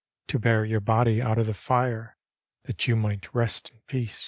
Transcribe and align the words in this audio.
To 0.29 0.39
bear 0.39 0.65
your 0.65 0.79
body 0.79 1.21
out 1.21 1.37
of 1.37 1.45
the 1.45 1.53
fire 1.53 2.17
That 2.63 2.87
you 2.87 2.95
might 2.95 3.35
rest 3.35 3.69
in 3.69 3.81
peace." 3.85 4.19